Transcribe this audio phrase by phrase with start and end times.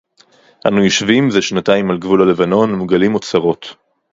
[0.67, 3.65] אָנוּ יוֹשְׁבִים זֶה שְׁנָתַיִם עַל גְּבוּל הַלְּבָנוֹן וּמְגַלִּים אוֹצָרוֹת.